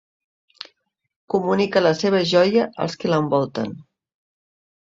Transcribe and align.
Comunica 1.33 1.83
la 1.87 1.93
seva 1.99 2.23
joia 2.31 2.67
als 2.87 2.99
qui 3.03 3.15
l'envolten. 3.15 3.77